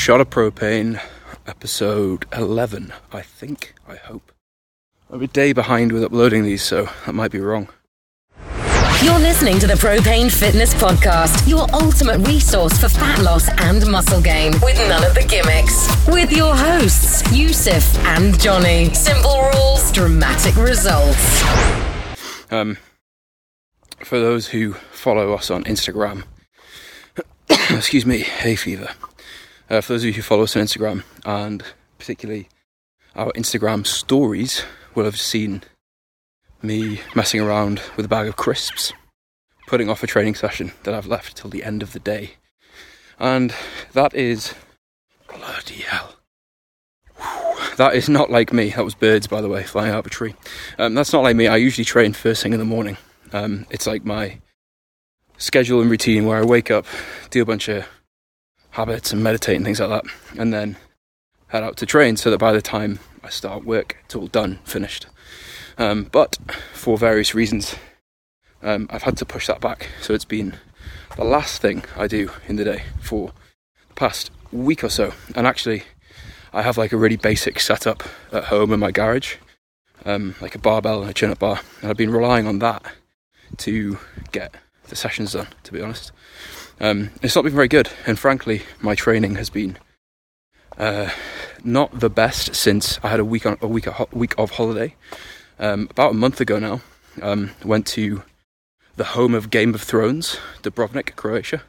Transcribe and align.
Shot 0.00 0.22
of 0.22 0.30
Propane, 0.30 0.98
episode 1.46 2.24
11, 2.32 2.90
I 3.12 3.20
think, 3.20 3.74
I 3.86 3.96
hope. 3.96 4.32
I'm 5.10 5.22
a 5.22 5.26
day 5.26 5.52
behind 5.52 5.92
with 5.92 6.02
uploading 6.02 6.42
these, 6.42 6.62
so 6.62 6.88
that 7.04 7.12
might 7.12 7.30
be 7.30 7.38
wrong. 7.38 7.68
You're 9.02 9.18
listening 9.18 9.58
to 9.58 9.66
the 9.66 9.74
Propane 9.74 10.32
Fitness 10.32 10.72
Podcast, 10.72 11.46
your 11.46 11.66
ultimate 11.74 12.26
resource 12.26 12.78
for 12.78 12.88
fat 12.88 13.18
loss 13.18 13.50
and 13.60 13.86
muscle 13.90 14.22
gain 14.22 14.52
with 14.62 14.78
none 14.88 15.04
of 15.04 15.14
the 15.14 15.22
gimmicks. 15.28 15.86
With 16.08 16.32
your 16.32 16.56
hosts, 16.56 17.30
Yusuf 17.30 17.98
and 18.06 18.40
Johnny. 18.40 18.88
Simple 18.94 19.42
rules, 19.52 19.92
dramatic 19.92 20.56
results. 20.56 21.42
Um, 22.50 22.78
for 23.98 24.18
those 24.18 24.48
who 24.48 24.72
follow 24.72 25.34
us 25.34 25.50
on 25.50 25.64
Instagram, 25.64 26.24
excuse 27.68 28.06
me, 28.06 28.20
hay 28.20 28.56
fever. 28.56 28.88
Uh, 29.70 29.80
for 29.80 29.92
those 29.92 30.02
of 30.02 30.08
you 30.08 30.12
who 30.14 30.22
follow 30.22 30.42
us 30.42 30.56
on 30.56 30.64
Instagram, 30.64 31.04
and 31.24 31.62
particularly 31.96 32.48
our 33.14 33.30
Instagram 33.32 33.86
stories, 33.86 34.64
will 34.96 35.04
have 35.04 35.18
seen 35.18 35.62
me 36.60 37.00
messing 37.14 37.40
around 37.40 37.80
with 37.96 38.04
a 38.04 38.08
bag 38.08 38.26
of 38.26 38.34
crisps, 38.34 38.92
putting 39.68 39.88
off 39.88 40.02
a 40.02 40.08
training 40.08 40.34
session 40.34 40.72
that 40.82 40.92
I've 40.92 41.06
left 41.06 41.36
till 41.36 41.50
the 41.50 41.62
end 41.62 41.84
of 41.84 41.92
the 41.92 42.00
day. 42.00 42.32
And 43.20 43.54
that 43.92 44.12
is 44.12 44.54
bloody 45.28 45.82
hell. 45.82 46.16
That 47.76 47.94
is 47.94 48.08
not 48.08 48.28
like 48.28 48.52
me. 48.52 48.70
That 48.70 48.84
was 48.84 48.96
birds, 48.96 49.28
by 49.28 49.40
the 49.40 49.48
way, 49.48 49.62
flying 49.62 49.92
out 49.92 50.00
of 50.00 50.06
a 50.06 50.10
tree. 50.10 50.34
Um, 50.78 50.94
that's 50.94 51.12
not 51.12 51.22
like 51.22 51.36
me. 51.36 51.46
I 51.46 51.56
usually 51.56 51.84
train 51.84 52.12
first 52.12 52.42
thing 52.42 52.52
in 52.52 52.58
the 52.58 52.64
morning. 52.64 52.96
Um, 53.32 53.66
it's 53.70 53.86
like 53.86 54.04
my 54.04 54.40
schedule 55.38 55.80
and 55.80 55.90
routine 55.90 56.26
where 56.26 56.38
I 56.38 56.44
wake 56.44 56.72
up, 56.72 56.86
do 57.30 57.40
a 57.40 57.46
bunch 57.46 57.68
of 57.68 57.86
habits 58.72 59.12
and 59.12 59.22
meditate 59.22 59.56
and 59.56 59.64
things 59.64 59.80
like 59.80 59.90
that, 59.90 60.04
and 60.38 60.52
then 60.52 60.76
head 61.48 61.62
out 61.62 61.76
to 61.78 61.86
train 61.86 62.16
so 62.16 62.30
that 62.30 62.38
by 62.38 62.52
the 62.52 62.62
time 62.62 63.00
I 63.22 63.28
start 63.28 63.64
work, 63.64 63.96
it's 64.04 64.14
all 64.14 64.28
done, 64.28 64.58
finished. 64.64 65.06
Um, 65.78 66.04
but 66.04 66.38
for 66.72 66.96
various 66.98 67.34
reasons, 67.34 67.74
um, 68.62 68.86
I've 68.90 69.02
had 69.02 69.16
to 69.18 69.24
push 69.24 69.46
that 69.46 69.60
back. 69.60 69.88
So 70.00 70.14
it's 70.14 70.24
been 70.24 70.54
the 71.16 71.24
last 71.24 71.60
thing 71.60 71.84
I 71.96 72.06
do 72.06 72.30
in 72.46 72.56
the 72.56 72.64
day 72.64 72.84
for 73.00 73.32
the 73.88 73.94
past 73.94 74.30
week 74.52 74.84
or 74.84 74.88
so. 74.88 75.12
And 75.34 75.46
actually, 75.46 75.84
I 76.52 76.62
have 76.62 76.78
like 76.78 76.92
a 76.92 76.96
really 76.96 77.16
basic 77.16 77.60
setup 77.60 78.02
at 78.32 78.44
home 78.44 78.72
in 78.72 78.80
my 78.80 78.90
garage, 78.90 79.36
um, 80.04 80.34
like 80.40 80.54
a 80.54 80.58
barbell 80.58 81.00
and 81.00 81.10
a 81.10 81.14
chin 81.14 81.30
up 81.30 81.38
bar. 81.38 81.60
And 81.80 81.90
I've 81.90 81.96
been 81.96 82.12
relying 82.12 82.46
on 82.46 82.58
that 82.60 82.84
to 83.58 83.98
get 84.32 84.54
the 84.88 84.96
sessions 84.96 85.32
done, 85.32 85.48
to 85.64 85.72
be 85.72 85.80
honest. 85.80 86.12
Um, 86.80 87.10
it's 87.22 87.36
not 87.36 87.44
been 87.44 87.54
very 87.54 87.68
good, 87.68 87.90
and 88.06 88.18
frankly, 88.18 88.62
my 88.80 88.94
training 88.94 89.34
has 89.34 89.50
been 89.50 89.76
uh, 90.78 91.10
not 91.62 92.00
the 92.00 92.08
best 92.08 92.54
since 92.54 92.98
I 93.02 93.08
had 93.08 93.20
a 93.20 93.24
week 93.24 93.44
on 93.44 93.58
a 93.60 93.66
week 93.66 93.86
a 93.86 94.06
week 94.12 94.34
of 94.38 94.52
holiday. 94.52 94.94
Um, 95.58 95.88
about 95.90 96.12
a 96.12 96.14
month 96.14 96.40
ago 96.40 96.58
now, 96.58 96.80
um, 97.20 97.50
went 97.62 97.86
to 97.88 98.22
the 98.96 99.04
home 99.04 99.34
of 99.34 99.50
Game 99.50 99.74
of 99.74 99.82
Thrones, 99.82 100.38
Dubrovnik, 100.62 101.16
Croatia. 101.16 101.62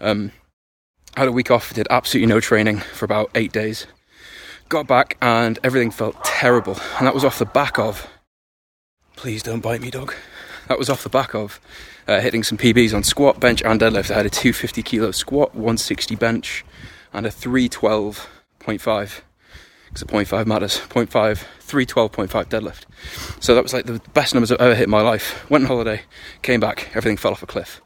Um, 0.00 0.30
had 1.16 1.26
a 1.26 1.32
week 1.32 1.50
off, 1.50 1.74
did 1.74 1.88
absolutely 1.90 2.26
no 2.26 2.40
training 2.40 2.78
for 2.78 3.04
about 3.04 3.30
eight 3.34 3.50
days. 3.50 3.86
Got 4.68 4.86
back 4.86 5.16
and 5.20 5.58
everything 5.64 5.90
felt 5.90 6.22
terrible, 6.24 6.78
and 6.98 7.06
that 7.06 7.14
was 7.14 7.24
off 7.24 7.38
the 7.38 7.46
back 7.46 7.78
of. 7.80 8.06
Please 9.16 9.42
don't 9.42 9.60
bite 9.60 9.80
me, 9.80 9.90
dog. 9.90 10.14
That 10.68 10.78
was 10.78 10.90
off 10.90 11.02
the 11.02 11.08
back 11.08 11.34
of 11.34 11.60
uh, 12.08 12.20
hitting 12.20 12.42
some 12.42 12.58
PBs 12.58 12.94
on 12.94 13.02
squat, 13.02 13.40
bench, 13.40 13.62
and 13.62 13.80
deadlift. 13.80 14.10
I 14.10 14.14
had 14.14 14.26
a 14.26 14.30
250 14.30 14.82
kilo 14.82 15.10
squat, 15.10 15.54
160 15.54 16.16
bench, 16.16 16.64
and 17.12 17.26
a 17.26 17.30
312.5 17.30 19.20
because 19.86 20.00
the 20.00 20.06
0.5 20.06 20.46
matters. 20.46 20.78
0.5 20.78 21.44
312.5 21.66 22.46
deadlift. 22.46 22.84
So 23.42 23.54
that 23.54 23.62
was 23.62 23.72
like 23.72 23.86
the 23.86 24.00
best 24.14 24.34
numbers 24.34 24.52
i've 24.52 24.60
ever 24.60 24.74
hit 24.74 24.84
in 24.84 24.90
my 24.90 25.00
life. 25.00 25.48
Went 25.50 25.64
on 25.64 25.68
holiday 25.68 26.02
came 26.42 26.60
back 26.60 26.90
everything 26.90 27.16
fell 27.16 27.32
off 27.32 27.42
a 27.42 27.46
cliff. 27.46 27.80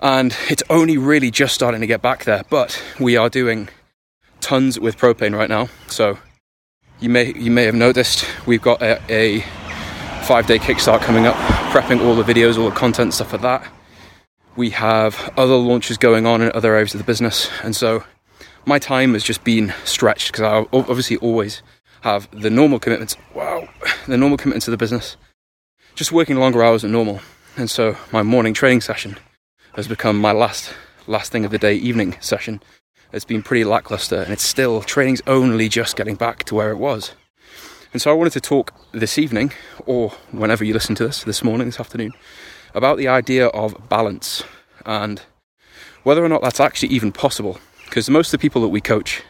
And 0.00 0.36
it's 0.48 0.62
only 0.68 0.98
really 0.98 1.30
just 1.30 1.54
starting 1.54 1.80
to 1.80 1.86
get 1.86 2.02
back 2.02 2.24
there 2.24 2.42
but 2.50 2.82
we 2.98 3.16
are 3.16 3.28
doing 3.28 3.68
tons 4.40 4.78
with 4.78 4.96
propane 4.96 5.36
right 5.36 5.48
now. 5.48 5.68
So 5.88 6.18
you 7.00 7.08
may 7.08 7.32
you 7.34 7.50
may 7.50 7.64
have 7.64 7.74
noticed 7.74 8.26
we've 8.46 8.62
got 8.62 8.82
a, 8.82 9.00
a 9.08 9.44
five 10.26 10.46
day 10.46 10.58
kickstart 10.58 11.00
coming 11.00 11.26
up 11.26 11.36
prepping 11.72 12.04
all 12.04 12.14
the 12.14 12.22
videos 12.22 12.58
all 12.58 12.68
the 12.68 12.74
content 12.74 13.14
stuff 13.14 13.32
like 13.32 13.42
that 13.42 13.66
we 14.56 14.70
have 14.70 15.32
other 15.36 15.56
launches 15.56 15.96
going 15.96 16.26
on 16.26 16.42
in 16.42 16.50
other 16.52 16.74
areas 16.74 16.94
of 16.94 16.98
the 16.98 17.04
business 17.04 17.48
and 17.62 17.76
so 17.76 18.02
my 18.66 18.80
time 18.80 19.12
has 19.12 19.22
just 19.22 19.44
been 19.44 19.72
stretched 19.84 20.32
because 20.32 20.42
I 20.42 20.76
obviously 20.76 21.16
always 21.18 21.62
have 22.02 22.28
the 22.32 22.50
normal 22.50 22.78
commitments. 22.78 23.16
Wow, 23.34 23.68
the 24.06 24.16
normal 24.16 24.36
commitments 24.36 24.64
to 24.66 24.70
the 24.70 24.76
business, 24.76 25.16
just 25.94 26.12
working 26.12 26.36
longer 26.36 26.62
hours 26.62 26.82
than 26.82 26.92
normal, 26.92 27.20
and 27.56 27.70
so 27.70 27.96
my 28.12 28.22
morning 28.22 28.54
training 28.54 28.80
session 28.80 29.16
has 29.74 29.88
become 29.88 30.18
my 30.18 30.32
last 30.32 30.74
last 31.06 31.30
thing 31.30 31.44
of 31.44 31.52
the 31.52 31.58
day 31.58 31.76
evening 31.76 32.16
session. 32.20 32.60
It's 33.12 33.24
been 33.24 33.42
pretty 33.42 33.64
lackluster, 33.64 34.20
and 34.20 34.32
it's 34.32 34.42
still 34.42 34.82
training's 34.82 35.22
only 35.26 35.68
just 35.68 35.96
getting 35.96 36.16
back 36.16 36.44
to 36.44 36.54
where 36.56 36.70
it 36.70 36.76
was. 36.76 37.12
And 37.92 38.02
so 38.02 38.10
I 38.10 38.14
wanted 38.14 38.32
to 38.34 38.40
talk 38.40 38.74
this 38.92 39.18
evening, 39.18 39.52
or 39.86 40.10
whenever 40.30 40.64
you 40.64 40.74
listen 40.74 40.94
to 40.96 41.06
this, 41.06 41.24
this 41.24 41.42
morning, 41.42 41.68
this 41.68 41.80
afternoon, 41.80 42.12
about 42.74 42.98
the 42.98 43.08
idea 43.08 43.46
of 43.48 43.88
balance 43.88 44.44
and 44.84 45.22
whether 46.02 46.24
or 46.24 46.28
not 46.28 46.42
that's 46.42 46.60
actually 46.60 46.90
even 46.90 47.10
possible 47.10 47.58
because 47.86 48.10
most 48.10 48.28
of 48.28 48.32
the 48.32 48.42
people 48.42 48.60
that 48.62 48.68
we 48.68 48.80
coach 48.80 49.22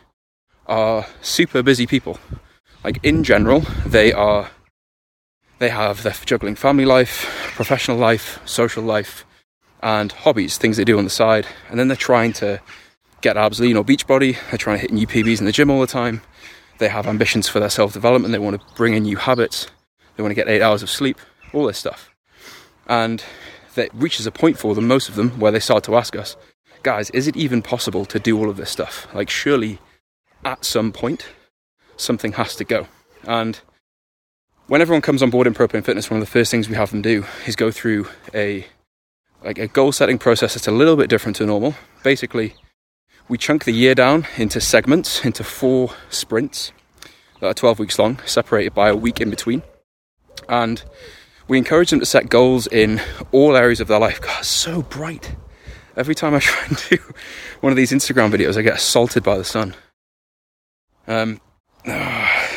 are 0.66 1.06
super 1.22 1.62
busy 1.62 1.86
people. 1.86 2.18
Like 2.82 2.98
in 3.02 3.24
general, 3.24 3.60
they 3.86 4.12
are 4.12 4.50
they 5.58 5.70
have 5.70 6.02
their 6.02 6.12
juggling 6.12 6.54
family 6.54 6.84
life, 6.84 7.52
professional 7.54 7.96
life, 7.96 8.40
social 8.44 8.82
life, 8.82 9.24
and 9.82 10.12
hobbies, 10.12 10.58
things 10.58 10.76
they 10.76 10.84
do 10.84 10.98
on 10.98 11.04
the 11.04 11.10
side, 11.10 11.46
and 11.70 11.78
then 11.78 11.88
they're 11.88 11.96
trying 11.96 12.32
to 12.34 12.60
get 13.22 13.36
abs, 13.36 13.58
lean, 13.60 13.76
or 13.76 13.84
beach 13.84 14.06
body. 14.06 14.36
They're 14.50 14.58
trying 14.58 14.76
to 14.76 14.82
hit 14.82 14.92
new 14.92 15.06
PBs 15.06 15.38
in 15.38 15.46
the 15.46 15.52
gym 15.52 15.70
all 15.70 15.80
the 15.80 15.86
time. 15.86 16.20
They 16.78 16.88
have 16.88 17.06
ambitions 17.06 17.48
for 17.48 17.60
their 17.60 17.70
self 17.70 17.92
development. 17.92 18.32
They 18.32 18.38
want 18.38 18.60
to 18.60 18.75
bring 18.75 18.94
in 18.94 19.04
new 19.04 19.16
habits. 19.16 19.69
They 20.16 20.22
want 20.22 20.31
to 20.31 20.34
get 20.34 20.48
eight 20.48 20.62
hours 20.62 20.82
of 20.82 20.91
sleep. 20.91 21.19
All 21.53 21.66
this 21.66 21.78
stuff, 21.78 22.10
and 22.87 23.22
that 23.75 23.94
reaches 23.94 24.26
a 24.26 24.31
point 24.31 24.59
for 24.59 24.75
them, 24.75 24.88
most 24.88 25.09
of 25.09 25.15
them, 25.15 25.31
where 25.38 25.53
they 25.53 25.60
start 25.60 25.84
to 25.84 25.97
ask 25.97 26.16
us, 26.16 26.36
guys, 26.82 27.09
is 27.10 27.28
it 27.28 27.36
even 27.36 27.62
possible 27.62 28.04
to 28.06 28.19
do 28.19 28.36
all 28.36 28.50
of 28.50 28.56
this 28.56 28.70
stuff? 28.70 29.06
Like, 29.15 29.31
surely 29.31 29.78
at 30.44 30.65
some 30.65 30.92
point, 30.92 31.28
something 31.97 32.32
has 32.32 32.56
to 32.56 32.65
go. 32.65 32.88
And 33.25 33.60
when 34.66 34.82
everyone 34.82 35.03
comes 35.03 35.22
on 35.22 35.31
board 35.31 35.47
in 35.47 35.54
Propane 35.54 35.84
Fitness, 35.84 36.10
one 36.10 36.20
of 36.20 36.26
the 36.26 36.31
first 36.31 36.50
things 36.50 36.69
we 36.69 36.75
have 36.75 36.91
them 36.91 37.03
do 37.03 37.25
is 37.47 37.56
go 37.56 37.70
through 37.70 38.09
a 38.34 38.66
like 39.44 39.59
a 39.59 39.69
goal 39.69 39.92
setting 39.92 40.19
process 40.19 40.54
that's 40.54 40.66
a 40.66 40.72
little 40.72 40.97
bit 40.97 41.09
different 41.09 41.36
to 41.36 41.47
normal. 41.47 41.75
Basically, 42.03 42.54
we 43.28 43.38
chunk 43.38 43.64
the 43.64 43.72
year 43.72 43.94
down 43.94 44.26
into 44.37 44.60
segments, 44.60 45.25
into 45.25 45.42
four 45.42 45.91
sprints 46.10 46.72
that 47.41 47.47
are 47.47 47.54
12 47.54 47.78
weeks 47.78 47.98
long, 47.98 48.20
separated 48.25 48.75
by 48.75 48.88
a 48.88 48.97
week 48.97 49.20
in 49.20 49.31
between. 49.31 49.62
And 50.48 50.82
we 51.48 51.59
encourage 51.59 51.91
them 51.91 52.00
to 52.00 52.06
set 52.06 52.28
goals 52.28 52.66
in 52.66 53.00
all 53.32 53.56
areas 53.56 53.81
of 53.81 53.88
their 53.88 53.98
life. 53.98 54.20
God, 54.20 54.44
so 54.44 54.82
bright 54.82 55.34
every 55.97 56.15
time 56.15 56.34
I 56.34 56.38
try 56.41 56.66
and 56.66 56.76
do 56.88 56.98
one 57.60 57.72
of 57.72 57.76
these 57.76 57.92
Instagram 57.92 58.31
videos, 58.31 58.56
I 58.56 58.62
get 58.62 58.76
assaulted 58.76 59.22
by 59.22 59.38
the 59.38 59.44
sun. 59.44 59.75
Um, 61.09 61.41
oh, 61.86 61.88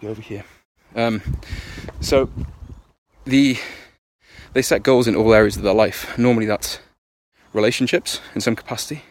go 0.00 0.08
over 0.08 0.22
here. 0.22 0.44
Um, 0.96 1.22
so 2.00 2.30
the 3.24 3.58
they 4.52 4.62
set 4.62 4.84
goals 4.84 5.08
in 5.08 5.16
all 5.16 5.34
areas 5.34 5.56
of 5.56 5.64
their 5.64 5.74
life. 5.74 6.16
Normally, 6.16 6.46
that's 6.46 6.78
relationships 7.54 8.20
in 8.34 8.42
some 8.42 8.54
capacity. 8.54 9.02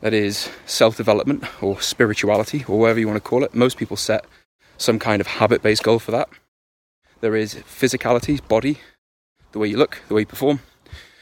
That 0.00 0.12
is 0.12 0.50
self 0.66 0.96
development 0.96 1.44
or 1.62 1.80
spirituality 1.80 2.64
or 2.66 2.78
whatever 2.80 2.98
you 2.98 3.06
want 3.06 3.22
to 3.22 3.28
call 3.28 3.44
it. 3.44 3.54
Most 3.54 3.78
people 3.78 3.96
set 3.96 4.24
some 4.76 4.98
kind 4.98 5.20
of 5.20 5.26
habit 5.26 5.62
based 5.62 5.84
goal 5.84 5.98
for 6.00 6.10
that. 6.10 6.28
There 7.20 7.36
is 7.36 7.54
physicality, 7.54 8.46
body, 8.48 8.80
the 9.52 9.58
way 9.58 9.68
you 9.68 9.76
look, 9.76 10.02
the 10.08 10.14
way 10.14 10.22
you 10.22 10.26
perform. 10.26 10.60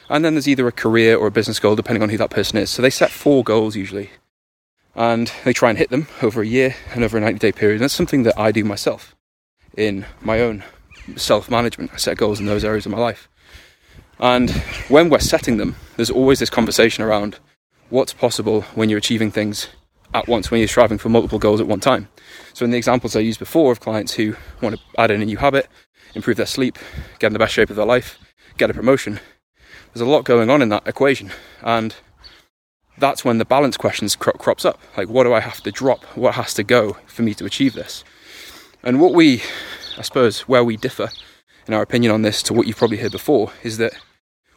And 0.09 0.25
then 0.25 0.35
there's 0.35 0.49
either 0.49 0.67
a 0.67 0.73
career 0.73 1.17
or 1.17 1.27
a 1.27 1.31
business 1.31 1.61
goal, 1.61 1.77
depending 1.77 2.03
on 2.03 2.09
who 2.09 2.19
that 2.19 2.31
person 2.31 2.59
is. 2.59 2.71
So 2.71 2.83
they 2.83 2.91
set 2.91 3.11
four 3.11 3.45
goals 3.45 3.77
usually. 3.77 4.11
And 4.95 5.33
they 5.45 5.53
try 5.53 5.71
and 5.71 5.79
hit 5.79 5.91
them 5.91 6.09
over 6.23 6.43
a 6.43 6.47
year 6.47 6.75
and 6.93 7.03
over 7.05 7.17
a 7.17 7.21
90 7.21 7.39
day 7.39 7.53
period. 7.53 7.77
And 7.77 7.85
that's 7.85 7.95
something 7.95 8.25
that 8.25 8.39
I 8.39 8.53
do 8.53 8.65
myself 8.65 9.15
in 9.77 10.05
my 10.21 10.41
own 10.41 10.65
self 11.17 11.51
management. 11.51 11.93
I 11.95 11.97
set 11.97 12.17
goals 12.17 12.41
in 12.41 12.47
those 12.47 12.65
areas 12.65 12.85
of 12.85 12.93
my 12.93 12.99
life. 12.99 13.29
And 14.19 14.51
when 14.89 15.09
we're 15.09 15.19
setting 15.19 15.57
them, 15.57 15.77
there's 15.97 16.11
always 16.11 16.39
this 16.39 16.51
conversation 16.51 17.03
around 17.03 17.39
what's 17.91 18.13
possible 18.13 18.63
when 18.75 18.89
you're 18.89 18.99
achieving 18.99 19.31
things 19.31 19.69
at 20.15 20.29
once, 20.29 20.51
when 20.51 20.61
you're 20.61 20.69
striving 20.69 20.99
for 20.99 21.09
multiple 21.09 21.39
goals 21.39 21.61
at 21.61 21.67
one 21.67 21.81
time. 21.81 22.09
So, 22.53 22.65
in 22.65 22.71
the 22.71 22.77
examples 22.77 23.17
I 23.17 23.21
used 23.21 23.39
before 23.39 23.73
of 23.73 23.81
clients 23.81 24.15
who 24.15 24.37
want 24.61 24.77
to 24.77 24.83
add 25.01 25.11
in 25.11 25.23
a 25.23 25.25
new 25.25 25.39
habit, 25.39 25.69
improve 26.15 26.37
their 26.37 26.47
sleep, 26.47 26.79
get 27.19 27.29
in 27.29 27.33
the 27.33 27.39
best 27.39 27.55
shape 27.55 27.71
of 27.71 27.77
their 27.77 27.87
life, 27.87 28.19
get 28.59 28.71
a 28.71 28.75
promotion, 28.75 29.21
there's 29.93 30.07
a 30.07 30.11
lot 30.11 30.25
going 30.25 30.51
on 30.51 30.63
in 30.63 30.69
that 30.71 30.87
equation. 30.87 31.31
And 31.63 31.95
that's 32.99 33.25
when 33.25 33.39
the 33.39 33.45
balance 33.45 33.77
questions 33.77 34.17
cro- 34.17 34.33
crops 34.35 34.65
up. 34.65 34.81
Like, 34.97 35.09
what 35.09 35.25
do 35.25 35.33
I 35.33 35.41
have 35.41 35.61
to 35.63 35.71
drop? 35.71 36.05
What 36.17 36.35
has 36.35 36.55
to 36.55 36.63
go 36.63 36.97
for 37.07 37.23
me 37.23 37.35
to 37.35 37.45
achieve 37.45 37.75
this? 37.75 38.05
And 38.83 39.01
what 39.01 39.15
we, 39.15 39.43
I 39.99 40.03
suppose, 40.03 40.43
where 40.43 40.65
we 40.65 40.77
differ 40.77 41.11
in 41.67 41.75
our 41.75 41.83
opinion 41.83 42.13
on 42.13 42.23
this 42.23 42.43
to 42.45 42.55
what 42.55 42.67
you've 42.67 42.77
probably 42.77 42.99
heard 42.99 43.13
before 43.13 43.53
is 43.63 43.79
that 43.79 43.93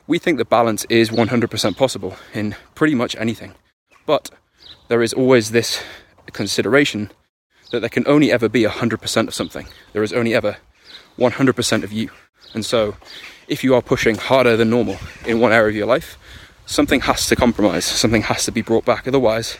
we 0.07 0.19
think 0.19 0.37
the 0.37 0.45
balance 0.45 0.85
is 0.89 1.09
100% 1.09 1.77
possible 1.77 2.15
in 2.33 2.55
pretty 2.75 2.95
much 2.95 3.15
anything. 3.15 3.53
But 4.05 4.29
there 4.87 5.01
is 5.01 5.13
always 5.13 5.51
this 5.51 5.83
consideration 6.31 7.11
that 7.71 7.79
there 7.79 7.89
can 7.89 8.07
only 8.07 8.31
ever 8.31 8.47
be 8.47 8.63
100% 8.63 9.27
of 9.27 9.33
something. 9.33 9.67
There 9.93 10.03
is 10.03 10.13
only 10.13 10.35
ever 10.35 10.57
100% 11.17 11.83
of 11.83 11.91
you. 11.91 12.09
And 12.53 12.65
so, 12.65 12.95
if 13.47 13.63
you 13.63 13.75
are 13.75 13.81
pushing 13.81 14.15
harder 14.15 14.55
than 14.55 14.69
normal 14.69 14.97
in 15.25 15.39
one 15.39 15.51
area 15.51 15.69
of 15.69 15.75
your 15.75 15.87
life, 15.87 16.17
something 16.65 17.01
has 17.01 17.27
to 17.27 17.35
compromise, 17.35 17.85
something 17.85 18.23
has 18.23 18.45
to 18.45 18.51
be 18.51 18.61
brought 18.61 18.85
back. 18.85 19.07
Otherwise, 19.07 19.57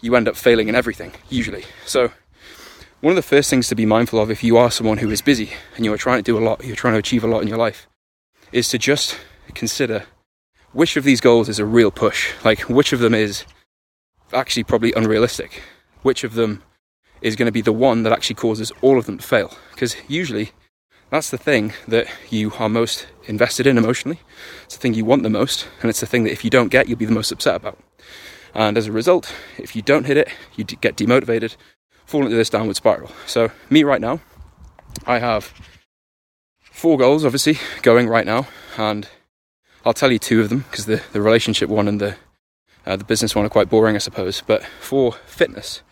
you 0.00 0.14
end 0.14 0.28
up 0.28 0.36
failing 0.36 0.68
in 0.68 0.74
everything, 0.74 1.12
usually. 1.28 1.64
So, 1.86 2.10
one 3.00 3.12
of 3.12 3.16
the 3.16 3.22
first 3.22 3.48
things 3.48 3.68
to 3.68 3.76
be 3.76 3.86
mindful 3.86 4.20
of 4.20 4.30
if 4.30 4.42
you 4.42 4.56
are 4.56 4.70
someone 4.70 4.98
who 4.98 5.10
is 5.10 5.22
busy 5.22 5.52
and 5.76 5.84
you 5.84 5.92
are 5.92 5.98
trying 5.98 6.18
to 6.18 6.22
do 6.22 6.36
a 6.36 6.42
lot, 6.44 6.64
you're 6.64 6.76
trying 6.76 6.94
to 6.94 6.98
achieve 6.98 7.22
a 7.22 7.28
lot 7.28 7.42
in 7.42 7.48
your 7.48 7.58
life, 7.58 7.86
is 8.50 8.68
to 8.68 8.78
just 8.78 9.18
consider 9.54 10.04
which 10.72 10.96
of 10.96 11.04
these 11.04 11.20
goals 11.20 11.48
is 11.48 11.58
a 11.58 11.64
real 11.64 11.90
push. 11.90 12.32
Like, 12.44 12.60
which 12.62 12.92
of 12.92 12.98
them 12.98 13.14
is 13.14 13.44
actually 14.32 14.64
probably 14.64 14.92
unrealistic? 14.94 15.62
Which 16.02 16.24
of 16.24 16.34
them 16.34 16.62
is 17.20 17.36
going 17.36 17.46
to 17.46 17.52
be 17.52 17.60
the 17.60 17.72
one 17.72 18.02
that 18.02 18.12
actually 18.12 18.36
causes 18.36 18.72
all 18.82 18.98
of 18.98 19.06
them 19.06 19.18
to 19.18 19.26
fail? 19.26 19.56
Because 19.70 19.96
usually 20.08 20.50
that's 21.10 21.30
the 21.30 21.38
thing 21.38 21.72
that 21.86 22.06
you 22.30 22.52
are 22.58 22.68
most 22.68 23.06
invested 23.26 23.66
in 23.66 23.78
emotionally. 23.78 24.20
It's 24.64 24.76
the 24.76 24.80
thing 24.80 24.94
you 24.94 25.04
want 25.04 25.22
the 25.22 25.30
most, 25.30 25.68
and 25.80 25.88
it's 25.88 26.00
the 26.00 26.06
thing 26.06 26.24
that 26.24 26.32
if 26.32 26.44
you 26.44 26.50
don't 26.50 26.68
get, 26.68 26.88
you'll 26.88 26.98
be 26.98 27.06
the 27.06 27.12
most 27.12 27.32
upset 27.32 27.56
about. 27.56 27.78
And 28.54 28.76
as 28.76 28.86
a 28.86 28.92
result, 28.92 29.32
if 29.56 29.76
you 29.76 29.82
don't 29.82 30.06
hit 30.06 30.16
it, 30.16 30.28
you 30.56 30.64
get 30.64 30.96
demotivated, 30.96 31.56
fall 32.08 32.24
into 32.24 32.34
this 32.34 32.48
downward 32.48 32.74
spiral. 32.74 33.10
So, 33.26 33.50
me 33.68 33.84
right 33.84 34.00
now, 34.00 34.20
I 35.06 35.18
have 35.18 35.52
four 36.62 36.96
goals, 36.96 37.22
obviously, 37.22 37.58
going 37.82 38.08
right 38.08 38.24
now, 38.24 38.48
and 38.78 39.06
I'll 39.84 39.92
tell 39.92 40.10
you 40.10 40.18
two 40.18 40.40
of 40.40 40.48
them 40.48 40.60
because 40.70 40.86
the, 40.86 41.02
the 41.12 41.20
relationship 41.20 41.68
one 41.68 41.86
and 41.86 42.00
the 42.00 42.16
uh, 42.86 42.96
the 42.96 43.04
business 43.04 43.34
one 43.34 43.44
are 43.44 43.50
quite 43.50 43.68
boring, 43.68 43.94
I 43.94 43.98
suppose. 43.98 44.42
But 44.46 44.64
for 44.64 45.12
fitness, 45.26 45.82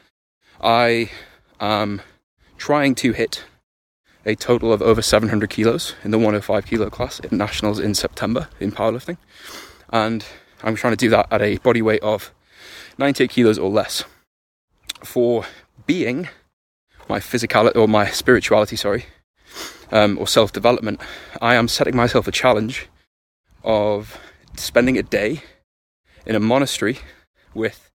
I 0.58 1.10
am 1.60 2.00
trying 2.56 2.94
to 2.96 3.12
hit 3.12 3.44
a 4.24 4.34
total 4.34 4.72
of 4.72 4.80
over 4.80 5.02
700 5.02 5.50
kilos 5.50 5.94
in 6.02 6.12
the 6.12 6.18
105 6.18 6.64
kilo 6.64 6.88
class 6.88 7.20
in 7.20 7.36
nationals 7.36 7.78
in 7.78 7.94
September 7.94 8.48
in 8.58 8.72
powerlifting, 8.72 9.18
and 9.90 10.24
I'm 10.62 10.76
trying 10.76 10.94
to 10.94 10.96
do 10.96 11.10
that 11.10 11.30
at 11.30 11.42
a 11.42 11.58
body 11.58 11.82
weight 11.82 12.02
of 12.02 12.32
98 12.96 13.28
kilos 13.28 13.58
or 13.58 13.68
less. 13.68 14.04
For 15.04 15.44
being 15.86 16.28
my 17.08 17.20
physicality 17.20 17.76
or 17.76 17.88
my 17.88 18.06
spirituality, 18.06 18.76
sorry, 18.76 19.06
um, 19.90 20.18
or 20.18 20.26
self 20.26 20.52
development, 20.52 21.00
I 21.40 21.54
am 21.54 21.68
setting 21.68 21.96
myself 21.96 22.26
a 22.26 22.32
challenge 22.32 22.88
of 23.62 24.18
spending 24.56 24.98
a 24.98 25.02
day 25.02 25.42
in 26.24 26.34
a 26.34 26.40
monastery 26.40 26.98
with 27.54 27.90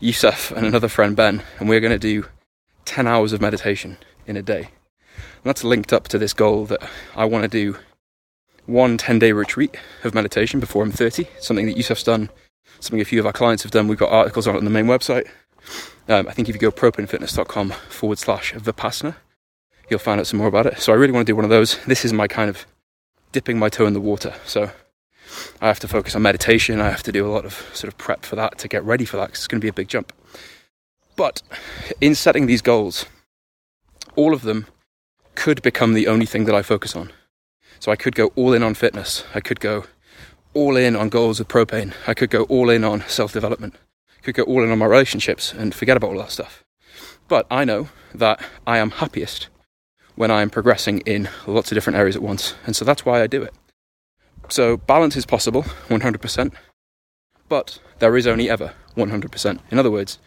Yusuf 0.00 0.50
and 0.50 0.66
another 0.66 0.88
friend 0.88 1.14
Ben, 1.16 1.42
and 1.58 1.68
we're 1.68 1.80
going 1.80 1.92
to 1.92 1.98
do 1.98 2.26
10 2.84 3.06
hours 3.06 3.32
of 3.32 3.40
meditation 3.40 3.98
in 4.26 4.36
a 4.36 4.42
day. 4.42 4.62
And 4.62 5.44
that's 5.44 5.64
linked 5.64 5.92
up 5.92 6.08
to 6.08 6.18
this 6.18 6.32
goal 6.32 6.66
that 6.66 6.82
I 7.16 7.24
want 7.24 7.42
to 7.44 7.48
do 7.48 7.78
one 8.66 8.96
10 8.96 9.18
day 9.18 9.32
retreat 9.32 9.76
of 10.04 10.14
meditation 10.14 10.60
before 10.60 10.82
I'm 10.82 10.92
30, 10.92 11.26
something 11.40 11.66
that 11.66 11.76
Yusuf's 11.76 12.04
done, 12.04 12.30
something 12.80 13.00
a 13.00 13.04
few 13.04 13.20
of 13.20 13.26
our 13.26 13.32
clients 13.32 13.62
have 13.64 13.72
done. 13.72 13.88
We've 13.88 13.98
got 13.98 14.12
articles 14.12 14.46
on 14.46 14.54
it 14.54 14.58
on 14.58 14.64
the 14.64 14.70
main 14.70 14.86
website. 14.86 15.28
Um, 16.08 16.28
I 16.28 16.32
think 16.32 16.48
if 16.48 16.54
you 16.54 16.60
go 16.60 16.70
propanefitness.com 16.70 17.70
forward 17.70 18.18
slash 18.18 18.52
Vipassana, 18.54 19.16
you'll 19.88 19.98
find 19.98 20.20
out 20.20 20.26
some 20.26 20.38
more 20.38 20.48
about 20.48 20.66
it. 20.66 20.78
So 20.78 20.92
I 20.92 20.96
really 20.96 21.12
want 21.12 21.26
to 21.26 21.30
do 21.30 21.36
one 21.36 21.44
of 21.44 21.50
those. 21.50 21.78
This 21.86 22.04
is 22.04 22.12
my 22.12 22.28
kind 22.28 22.50
of 22.50 22.66
dipping 23.30 23.58
my 23.58 23.68
toe 23.68 23.86
in 23.86 23.92
the 23.92 24.00
water. 24.00 24.34
So 24.44 24.70
I 25.60 25.68
have 25.68 25.80
to 25.80 25.88
focus 25.88 26.14
on 26.14 26.22
meditation. 26.22 26.80
I 26.80 26.90
have 26.90 27.02
to 27.04 27.12
do 27.12 27.26
a 27.26 27.30
lot 27.30 27.44
of 27.44 27.54
sort 27.72 27.92
of 27.92 27.98
prep 27.98 28.24
for 28.24 28.36
that 28.36 28.58
to 28.58 28.68
get 28.68 28.84
ready 28.84 29.04
for 29.04 29.16
that 29.16 29.26
because 29.26 29.40
it's 29.40 29.46
going 29.46 29.60
to 29.60 29.64
be 29.64 29.68
a 29.68 29.72
big 29.72 29.88
jump. 29.88 30.12
But 31.16 31.42
in 32.00 32.14
setting 32.14 32.46
these 32.46 32.62
goals, 32.62 33.06
all 34.16 34.34
of 34.34 34.42
them 34.42 34.66
could 35.34 35.62
become 35.62 35.94
the 35.94 36.08
only 36.08 36.26
thing 36.26 36.44
that 36.44 36.54
I 36.54 36.62
focus 36.62 36.96
on. 36.96 37.12
So 37.80 37.90
I 37.90 37.96
could 37.96 38.14
go 38.14 38.32
all 38.36 38.52
in 38.52 38.62
on 38.62 38.74
fitness. 38.74 39.24
I 39.34 39.40
could 39.40 39.60
go 39.60 39.84
all 40.54 40.76
in 40.76 40.94
on 40.94 41.08
goals 41.08 41.38
with 41.38 41.48
propane. 41.48 41.94
I 42.06 42.14
could 42.14 42.30
go 42.30 42.44
all 42.44 42.70
in 42.70 42.84
on 42.84 43.02
self 43.08 43.32
development. 43.32 43.74
Could 44.22 44.34
go 44.34 44.44
all 44.44 44.62
in 44.62 44.70
on 44.70 44.78
my 44.78 44.86
relationships 44.86 45.52
and 45.52 45.74
forget 45.74 45.96
about 45.96 46.10
all 46.10 46.18
that 46.18 46.30
stuff. 46.30 46.62
But 47.28 47.46
I 47.50 47.64
know 47.64 47.88
that 48.14 48.40
I 48.66 48.78
am 48.78 48.90
happiest 48.90 49.48
when 50.14 50.30
I 50.30 50.42
am 50.42 50.50
progressing 50.50 51.00
in 51.00 51.28
lots 51.46 51.72
of 51.72 51.76
different 51.76 51.98
areas 51.98 52.16
at 52.16 52.22
once. 52.22 52.54
And 52.66 52.76
so 52.76 52.84
that's 52.84 53.04
why 53.04 53.22
I 53.22 53.26
do 53.26 53.42
it. 53.42 53.54
So 54.48 54.76
balance 54.76 55.16
is 55.16 55.24
possible, 55.24 55.62
100%, 55.88 56.52
but 57.48 57.78
there 57.98 58.16
is 58.16 58.26
only 58.26 58.50
ever 58.50 58.74
100%. 58.96 59.58
In 59.70 59.78
other 59.78 59.90
words, 59.90 60.18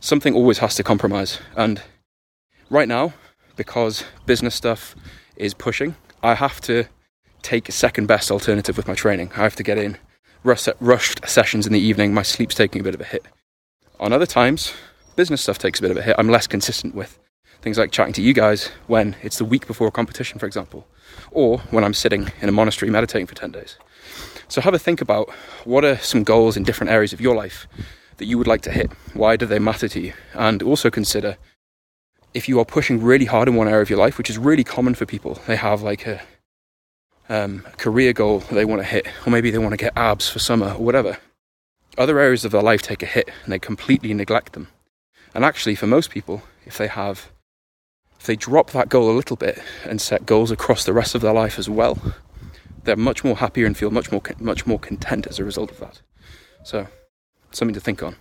something 0.00 0.34
always 0.34 0.58
has 0.58 0.74
to 0.74 0.82
compromise. 0.82 1.38
And 1.56 1.80
right 2.70 2.88
now, 2.88 3.14
because 3.56 4.04
business 4.26 4.54
stuff 4.54 4.94
is 5.36 5.54
pushing, 5.54 5.94
I 6.22 6.34
have 6.34 6.60
to 6.62 6.84
take 7.42 7.68
a 7.68 7.72
second 7.72 8.06
best 8.06 8.30
alternative 8.30 8.76
with 8.76 8.88
my 8.88 8.94
training. 8.94 9.30
I 9.36 9.42
have 9.42 9.56
to 9.56 9.62
get 9.62 9.78
in 9.78 9.96
rushed 10.42 11.28
sessions 11.28 11.66
in 11.66 11.72
the 11.72 11.80
evening. 11.80 12.12
My 12.12 12.22
sleep's 12.22 12.54
taking 12.54 12.80
a 12.80 12.84
bit 12.84 12.94
of 12.94 13.00
a 13.00 13.04
hit. 13.04 13.24
On 14.00 14.12
other 14.12 14.26
times, 14.26 14.72
business 15.16 15.42
stuff 15.42 15.58
takes 15.58 15.80
a 15.80 15.82
bit 15.82 15.90
of 15.90 15.96
a 15.96 16.02
hit. 16.02 16.14
I'm 16.18 16.28
less 16.28 16.46
consistent 16.46 16.94
with 16.94 17.18
things 17.60 17.78
like 17.78 17.90
chatting 17.90 18.12
to 18.14 18.22
you 18.22 18.32
guys 18.32 18.70
when 18.86 19.16
it's 19.22 19.38
the 19.38 19.44
week 19.44 19.66
before 19.66 19.88
a 19.88 19.90
competition, 19.90 20.38
for 20.38 20.46
example, 20.46 20.86
or 21.32 21.58
when 21.70 21.82
I'm 21.82 21.94
sitting 21.94 22.30
in 22.40 22.48
a 22.48 22.52
monastery 22.52 22.90
meditating 22.92 23.26
for 23.26 23.34
10 23.34 23.50
days. 23.50 23.76
So 24.46 24.60
have 24.60 24.72
a 24.72 24.78
think 24.78 25.00
about 25.00 25.28
what 25.64 25.84
are 25.84 25.98
some 25.98 26.22
goals 26.22 26.56
in 26.56 26.62
different 26.62 26.92
areas 26.92 27.12
of 27.12 27.20
your 27.20 27.34
life 27.34 27.66
that 28.18 28.26
you 28.26 28.38
would 28.38 28.46
like 28.46 28.62
to 28.62 28.70
hit? 28.70 28.92
Why 29.14 29.36
do 29.36 29.46
they 29.46 29.58
matter 29.58 29.88
to 29.88 30.00
you? 30.00 30.12
And 30.32 30.62
also 30.62 30.90
consider 30.90 31.36
if 32.34 32.48
you 32.48 32.60
are 32.60 32.64
pushing 32.64 33.02
really 33.02 33.24
hard 33.24 33.48
in 33.48 33.56
one 33.56 33.66
area 33.66 33.82
of 33.82 33.90
your 33.90 33.98
life, 33.98 34.16
which 34.16 34.30
is 34.30 34.38
really 34.38 34.64
common 34.64 34.94
for 34.94 35.06
people, 35.06 35.40
they 35.48 35.56
have 35.56 35.82
like 35.82 36.06
a, 36.06 36.22
um, 37.28 37.66
career 37.78 38.12
goal 38.12 38.38
they 38.52 38.64
want 38.64 38.80
to 38.80 38.86
hit, 38.86 39.08
or 39.26 39.30
maybe 39.30 39.50
they 39.50 39.58
want 39.58 39.72
to 39.72 39.76
get 39.76 39.92
abs 39.96 40.28
for 40.28 40.38
summer 40.38 40.72
or 40.74 40.84
whatever. 40.84 41.18
Other 41.98 42.20
areas 42.20 42.44
of 42.44 42.52
their 42.52 42.62
life 42.62 42.80
take 42.80 43.02
a 43.02 43.06
hit 43.06 43.28
and 43.42 43.52
they 43.52 43.58
completely 43.58 44.14
neglect 44.14 44.52
them. 44.52 44.68
And 45.34 45.44
actually, 45.44 45.74
for 45.74 45.88
most 45.88 46.10
people, 46.10 46.42
if 46.64 46.78
they 46.78 46.86
have, 46.86 47.30
if 48.20 48.26
they 48.26 48.36
drop 48.36 48.70
that 48.70 48.88
goal 48.88 49.10
a 49.10 49.16
little 49.16 49.36
bit 49.36 49.60
and 49.84 50.00
set 50.00 50.24
goals 50.24 50.52
across 50.52 50.84
the 50.84 50.92
rest 50.92 51.16
of 51.16 51.22
their 51.22 51.32
life 51.32 51.58
as 51.58 51.68
well, 51.68 51.98
they're 52.84 52.96
much 52.96 53.24
more 53.24 53.36
happier 53.36 53.66
and 53.66 53.76
feel 53.76 53.90
much 53.90 54.12
more 54.12 54.22
much 54.38 54.64
more 54.64 54.78
content 54.78 55.26
as 55.26 55.40
a 55.40 55.44
result 55.44 55.72
of 55.72 55.80
that. 55.80 56.00
So, 56.62 56.86
something 57.50 57.74
to 57.74 57.80
think 57.80 58.00
on. 58.02 58.14